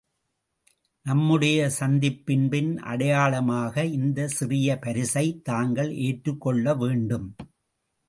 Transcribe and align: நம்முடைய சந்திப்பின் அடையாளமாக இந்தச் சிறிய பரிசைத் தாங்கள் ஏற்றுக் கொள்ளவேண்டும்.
நம்முடைய 1.05 1.71
சந்திப்பின் 1.79 2.77
அடையாளமாக 2.77 3.85
இந்தச் 3.85 4.29
சிறிய 4.29 4.77
பரிசைத் 4.77 5.43
தாங்கள் 5.43 5.95
ஏற்றுக் 5.95 6.41
கொள்ளவேண்டும். 6.41 7.35